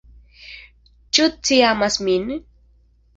[1.17, 2.25] Ĉu ci amas min?